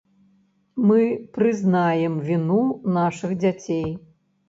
Мы 0.91 1.01
прызнаем 1.37 2.19
віну 2.33 2.61
нашых 2.99 3.41
дзяцей. 3.47 3.89